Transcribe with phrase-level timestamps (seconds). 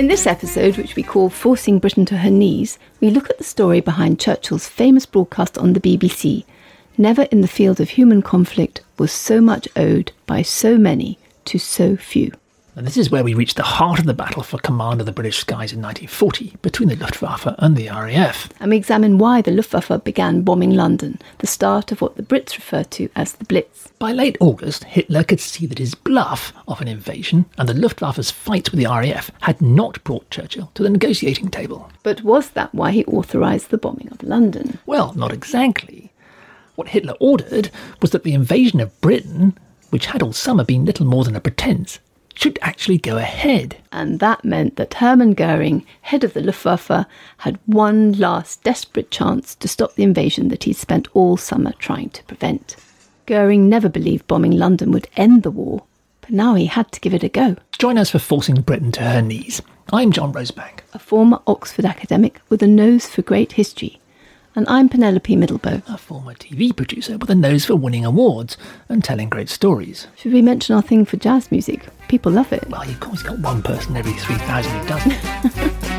[0.00, 3.44] In this episode, which we call Forcing Britain to Her Knees, we look at the
[3.44, 6.46] story behind Churchill's famous broadcast on the BBC.
[6.96, 11.58] Never in the field of human conflict was so much owed by so many to
[11.58, 12.32] so few.
[12.80, 15.12] And this is where we reach the heart of the battle for command of the
[15.12, 18.48] British skies in 1940 between the Luftwaffe and the RAF.
[18.58, 22.56] And we examine why the Luftwaffe began bombing London, the start of what the Brits
[22.56, 23.88] refer to as the Blitz.
[23.98, 28.30] By late August, Hitler could see that his bluff of an invasion and the Luftwaffe's
[28.30, 31.90] fight with the RAF had not brought Churchill to the negotiating table.
[32.02, 34.78] But was that why he authorised the bombing of London?
[34.86, 36.14] Well, not exactly.
[36.76, 37.70] What Hitler ordered
[38.00, 39.58] was that the invasion of Britain,
[39.90, 41.98] which had all summer been little more than a pretence,
[42.40, 43.76] should actually go ahead.
[43.92, 47.06] And that meant that Hermann Goering, head of the Luftwaffe,
[47.38, 52.08] had one last desperate chance to stop the invasion that he'd spent all summer trying
[52.10, 52.76] to prevent.
[53.26, 55.84] Goering never believed bombing London would end the war,
[56.22, 57.56] but now he had to give it a go.
[57.78, 59.60] Join us for forcing Britain to her knees.
[59.92, 63.99] I'm John Rosebank, a former Oxford academic with a nose for great history
[64.54, 68.56] and I'm Penelope Middlebow, a former TV producer with a nose for winning awards
[68.88, 70.06] and telling great stories.
[70.16, 71.86] Should we mention our thing for jazz music?
[72.08, 72.68] People love it.
[72.68, 75.84] Well, you've always got one person every 3,000 who doesn't.